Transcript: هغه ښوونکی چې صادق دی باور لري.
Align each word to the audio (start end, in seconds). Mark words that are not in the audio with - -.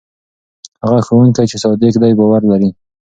هغه 0.83 0.99
ښوونکی 1.05 1.43
چې 1.51 1.57
صادق 1.63 1.95
دی 2.03 2.13
باور 2.19 2.41
لري. 2.51 2.69